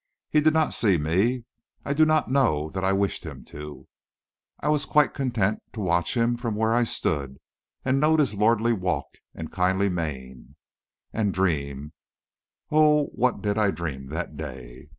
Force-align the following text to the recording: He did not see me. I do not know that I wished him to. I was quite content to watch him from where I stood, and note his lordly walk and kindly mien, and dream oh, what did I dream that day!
He 0.31 0.41
did 0.41 0.55
not 0.55 0.73
see 0.73 0.97
me. 0.97 1.45
I 1.85 1.93
do 1.93 2.07
not 2.07 2.27
know 2.27 2.71
that 2.71 2.83
I 2.83 2.91
wished 2.91 3.23
him 3.23 3.45
to. 3.45 3.87
I 4.59 4.67
was 4.67 4.83
quite 4.83 5.13
content 5.13 5.61
to 5.73 5.79
watch 5.79 6.17
him 6.17 6.37
from 6.37 6.55
where 6.55 6.73
I 6.73 6.85
stood, 6.85 7.37
and 7.85 7.99
note 7.99 8.19
his 8.19 8.33
lordly 8.33 8.73
walk 8.73 9.19
and 9.35 9.51
kindly 9.51 9.89
mien, 9.89 10.55
and 11.13 11.31
dream 11.31 11.93
oh, 12.71 13.09
what 13.13 13.43
did 13.43 13.59
I 13.59 13.69
dream 13.69 14.07
that 14.07 14.35
day! 14.35 14.89